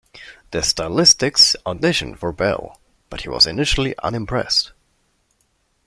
[0.49, 2.79] The Stylistics auditioned for Bell,
[3.11, 4.71] but he was initially unimpressed.